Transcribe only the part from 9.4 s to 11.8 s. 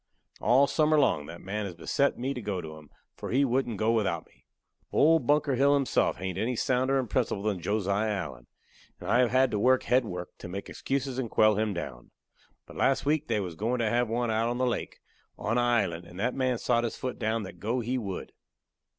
to work head work to make excuses and quell him